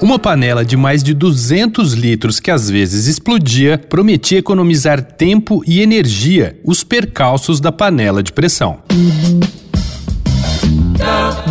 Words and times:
Uma 0.00 0.16
panela 0.16 0.64
de 0.64 0.76
mais 0.76 1.02
de 1.02 1.12
200 1.12 1.92
litros 1.94 2.38
que 2.38 2.52
às 2.52 2.70
vezes 2.70 3.06
explodia 3.08 3.76
prometia 3.76 4.38
economizar 4.38 5.02
tempo 5.02 5.60
e 5.66 5.80
energia, 5.80 6.56
os 6.64 6.84
percalços 6.84 7.58
da 7.58 7.72
panela 7.72 8.22
de 8.22 8.32
pressão. 8.32 8.78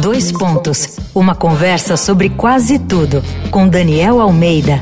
Dois 0.02 0.31
pontos. 0.31 0.97
Uma 1.13 1.35
conversa 1.35 1.97
sobre 1.97 2.29
quase 2.29 2.79
tudo 2.79 3.21
com 3.52 3.67
Daniel 3.67 4.21
Almeida. 4.21 4.79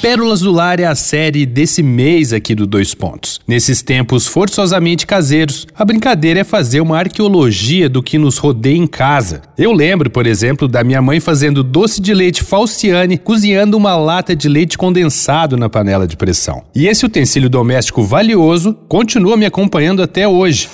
Pérolas 0.00 0.40
do 0.40 0.50
Lar 0.50 0.80
é 0.80 0.86
a 0.86 0.94
série 0.94 1.44
desse 1.44 1.82
mês 1.82 2.32
aqui 2.32 2.54
do 2.54 2.66
Dois 2.66 2.94
Pontos. 2.94 3.38
Nesses 3.46 3.82
tempos 3.82 4.26
forçosamente 4.26 5.06
caseiros, 5.06 5.66
a 5.76 5.84
brincadeira 5.84 6.40
é 6.40 6.44
fazer 6.44 6.80
uma 6.80 6.96
arqueologia 6.96 7.86
do 7.86 8.02
que 8.02 8.16
nos 8.16 8.38
rodeia 8.38 8.78
em 8.78 8.86
casa. 8.86 9.42
Eu 9.58 9.72
lembro, 9.72 10.08
por 10.08 10.26
exemplo, 10.26 10.66
da 10.66 10.82
minha 10.82 11.02
mãe 11.02 11.20
fazendo 11.20 11.62
doce 11.62 12.00
de 12.00 12.14
leite 12.14 12.42
falciane, 12.42 13.18
cozinhando 13.18 13.76
uma 13.76 13.94
lata 13.94 14.34
de 14.34 14.48
leite 14.48 14.78
condensado 14.78 15.54
na 15.58 15.68
panela 15.68 16.06
de 16.06 16.16
pressão. 16.16 16.62
E 16.74 16.86
esse 16.86 17.04
utensílio 17.04 17.50
doméstico 17.50 18.02
valioso 18.02 18.72
continua 18.88 19.36
me 19.36 19.44
acompanhando 19.44 20.02
até 20.02 20.26
hoje. 20.26 20.66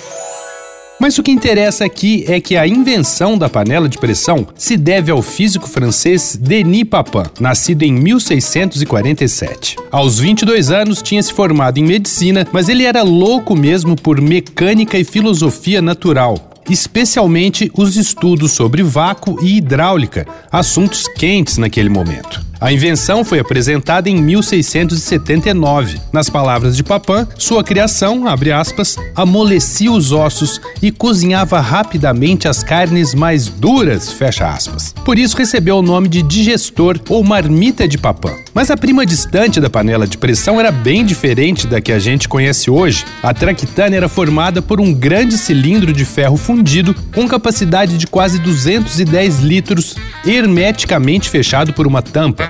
Mas 0.99 1.17
o 1.17 1.23
que 1.23 1.31
interessa 1.31 1.85
aqui 1.85 2.25
é 2.27 2.41
que 2.41 2.57
a 2.57 2.67
invenção 2.67 3.37
da 3.37 3.47
panela 3.47 3.87
de 3.87 3.99
pressão 3.99 4.47
se 4.55 4.75
deve 4.75 5.11
ao 5.11 5.21
físico 5.21 5.67
francês 5.67 6.35
Denis 6.35 6.85
Papin, 6.85 7.29
nascido 7.39 7.83
em 7.83 7.93
1647. 7.93 9.75
Aos 9.91 10.19
22 10.19 10.71
anos 10.71 11.03
tinha 11.03 11.21
se 11.21 11.31
formado 11.31 11.77
em 11.77 11.83
medicina, 11.83 12.47
mas 12.51 12.67
ele 12.67 12.83
era 12.83 13.03
louco 13.03 13.55
mesmo 13.55 13.95
por 13.95 14.19
mecânica 14.19 14.97
e 14.97 15.03
filosofia 15.03 15.81
natural 15.81 16.51
especialmente 16.69 17.71
os 17.77 17.95
estudos 17.95 18.51
sobre 18.51 18.83
vácuo 18.83 19.37
e 19.41 19.57
hidráulica, 19.57 20.27
assuntos 20.51 21.07
quentes 21.07 21.57
naquele 21.57 21.87
momento. 21.89 22.45
A 22.59 22.71
invenção 22.71 23.23
foi 23.23 23.39
apresentada 23.39 24.09
em 24.09 24.21
1679. 24.21 25.99
Nas 26.11 26.29
palavras 26.29 26.75
de 26.75 26.83
Papin, 26.83 27.27
sua 27.37 27.63
criação, 27.63 28.27
abre 28.27 28.51
aspas, 28.51 28.95
amolecia 29.15 29.91
os 29.91 30.11
ossos 30.11 30.59
e 30.81 30.91
cozinhava 30.91 31.59
rapidamente 31.59 32.47
as 32.47 32.63
carnes 32.63 33.13
mais 33.13 33.47
duras, 33.47 34.11
fecha 34.11 34.49
aspas. 34.49 34.93
Por 35.05 35.19
isso 35.19 35.37
recebeu 35.37 35.77
o 35.77 35.81
nome 35.83 36.07
de 36.07 36.23
digestor 36.23 36.99
ou 37.09 37.23
marmita 37.23 37.87
de 37.87 37.97
Papin. 37.97 38.35
Mas 38.53 38.71
a 38.71 38.77
prima 38.77 39.05
distante 39.05 39.61
da 39.61 39.69
panela 39.69 40.07
de 40.07 40.17
pressão 40.17 40.59
era 40.59 40.71
bem 40.71 41.05
diferente 41.05 41.67
da 41.67 41.79
que 41.79 41.91
a 41.91 41.99
gente 41.99 42.27
conhece 42.27 42.71
hoje. 42.71 43.05
A 43.21 43.33
traquitana 43.33 43.95
era 43.95 44.09
formada 44.09 44.63
por 44.63 44.81
um 44.81 44.91
grande 44.91 45.37
cilindro 45.37 45.93
de 45.93 46.03
ferro 46.03 46.37
fundido 46.37 46.95
com 47.13 47.27
capacidade 47.27 47.97
de 47.97 48.07
quase 48.07 48.39
210 48.39 49.39
litros, 49.41 49.95
hermeticamente 50.25 51.29
fechado 51.29 51.71
por 51.71 51.85
uma 51.85 52.01
tampa. 52.01 52.46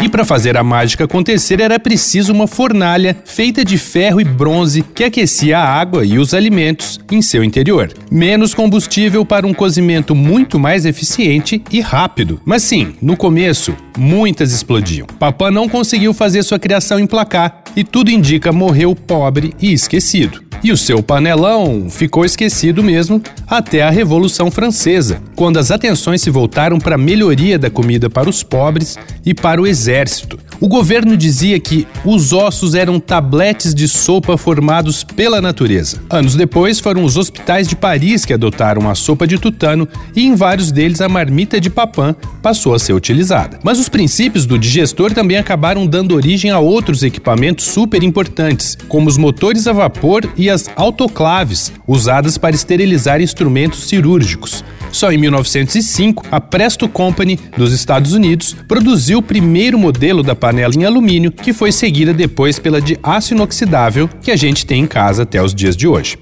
E 0.00 0.08
para 0.08 0.24
fazer 0.24 0.56
a 0.56 0.62
mágica 0.62 1.04
acontecer 1.04 1.60
era 1.60 1.78
preciso 1.78 2.32
uma 2.32 2.46
fornalha 2.46 3.16
feita 3.24 3.64
de 3.64 3.76
ferro 3.76 4.20
e 4.20 4.24
bronze 4.24 4.82
que 4.82 5.02
aquecia 5.02 5.58
a 5.58 5.64
água 5.64 6.04
e 6.04 6.18
os 6.18 6.34
alimentos 6.34 7.00
em 7.10 7.20
seu 7.20 7.42
interior. 7.42 7.92
Menos 8.08 8.54
combustível 8.54 9.24
para 9.24 9.46
um 9.46 9.52
cozimento 9.52 10.14
muito 10.14 10.56
mais 10.56 10.86
eficiente 10.86 11.60
e 11.72 11.80
rápido. 11.80 12.40
Mas 12.44 12.62
sim, 12.62 12.94
no 13.02 13.16
começo, 13.16 13.74
muitas 13.96 14.52
explodiam. 14.52 15.06
Papá 15.18 15.50
não 15.50 15.68
conseguiu 15.68 16.14
fazer 16.14 16.44
sua 16.44 16.60
criação 16.60 17.00
emplacar 17.00 17.64
e 17.76 17.84
tudo 17.84 18.10
indica 18.10 18.52
morreu 18.52 18.94
pobre 18.94 19.54
e 19.60 19.72
esquecido. 19.72 20.42
E 20.62 20.72
o 20.72 20.76
seu 20.76 21.02
panelão 21.02 21.88
ficou 21.88 22.24
esquecido 22.24 22.82
mesmo 22.82 23.22
até 23.46 23.82
a 23.82 23.90
Revolução 23.90 24.50
Francesa, 24.50 25.22
quando 25.36 25.58
as 25.58 25.70
atenções 25.70 26.20
se 26.20 26.30
voltaram 26.30 26.78
para 26.78 26.96
a 26.96 26.98
melhoria 26.98 27.58
da 27.58 27.70
comida 27.70 28.10
para 28.10 28.28
os 28.28 28.42
pobres 28.42 28.98
e 29.24 29.32
para 29.32 29.62
o 29.62 29.66
exército. 29.66 30.38
O 30.60 30.66
governo 30.66 31.16
dizia 31.16 31.60
que 31.60 31.86
os 32.04 32.32
ossos 32.32 32.74
eram 32.74 32.98
tabletes 32.98 33.72
de 33.72 33.86
sopa 33.86 34.36
formados 34.36 35.04
pela 35.04 35.40
natureza. 35.40 36.02
Anos 36.10 36.34
depois, 36.34 36.80
foram 36.80 37.04
os 37.04 37.16
hospitais 37.16 37.68
de 37.68 37.76
Paris 37.76 38.24
que 38.24 38.32
adotaram 38.32 38.90
a 38.90 38.94
sopa 38.96 39.24
de 39.24 39.38
tutano 39.38 39.86
e 40.16 40.26
em 40.26 40.34
vários 40.34 40.72
deles 40.72 41.00
a 41.00 41.08
marmita 41.08 41.60
de 41.60 41.70
Papin 41.70 42.12
passou 42.42 42.74
a 42.74 42.78
ser 42.78 42.92
utilizada. 42.92 43.60
Mas 43.62 43.78
os 43.78 43.88
princípios 43.88 44.46
do 44.46 44.58
digestor 44.58 45.12
também 45.12 45.36
acabaram 45.36 45.86
dando 45.86 46.16
origem 46.16 46.50
a 46.50 46.58
outros 46.58 47.04
equipamentos 47.04 47.66
super 47.66 48.02
importantes, 48.02 48.76
como 48.88 49.08
os 49.08 49.16
motores 49.16 49.68
a 49.68 49.72
vapor 49.72 50.28
e 50.36 50.50
as 50.50 50.68
autoclaves, 50.74 51.72
usadas 51.86 52.36
para 52.36 52.56
esterilizar 52.56 53.20
instrumentos 53.20 53.88
cirúrgicos. 53.88 54.64
Só 54.90 55.12
em 55.12 55.18
1905, 55.18 56.26
a 56.30 56.40
Presto 56.40 56.88
Company 56.88 57.38
dos 57.56 57.72
Estados 57.72 58.12
Unidos 58.12 58.56
produziu 58.66 59.18
o 59.18 59.22
primeiro 59.22 59.78
modelo 59.78 60.22
da 60.22 60.34
panela 60.34 60.74
em 60.74 60.84
alumínio, 60.84 61.30
que 61.30 61.52
foi 61.52 61.72
seguida 61.72 62.12
depois 62.12 62.58
pela 62.58 62.80
de 62.80 62.98
aço 63.02 63.34
inoxidável, 63.34 64.08
que 64.22 64.30
a 64.30 64.36
gente 64.36 64.66
tem 64.66 64.82
em 64.82 64.86
casa 64.86 65.22
até 65.22 65.42
os 65.42 65.54
dias 65.54 65.76
de 65.76 65.86
hoje. 65.86 66.18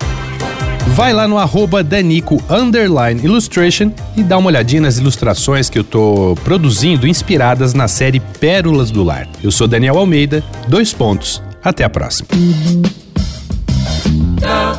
Vai 0.89 1.13
lá 1.13 1.27
no 1.27 1.37
arroba 1.37 1.83
Danico 1.83 2.43
Illustration 3.23 3.93
e 4.17 4.23
dá 4.23 4.39
uma 4.39 4.49
olhadinha 4.49 4.83
nas 4.83 4.99
ilustrações 4.99 5.69
que 5.69 5.79
eu 5.79 5.85
tô 5.85 6.37
produzindo 6.45 7.07
inspiradas 7.07 7.75
na 7.75 7.89
série 7.89 8.21
Pérolas 8.21 8.91
do 8.91 9.03
Lar. 9.03 9.29
Eu 9.43 9.51
sou 9.51 9.67
Daniel 9.67 9.99
Almeida, 9.99 10.45
dois 10.69 10.93
pontos. 10.93 11.43
Até 11.63 11.83
a 11.83 11.91
próxima. 11.91 12.29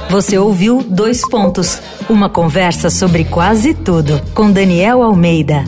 Você 0.10 0.38
ouviu 0.38 0.82
Dois 0.82 1.22
Pontos 1.30 1.82
uma 2.10 2.30
conversa 2.30 2.90
sobre 2.90 3.26
quase 3.26 3.74
tudo 3.74 4.22
com 4.34 4.52
Daniel 4.52 5.02
Almeida. 5.02 5.64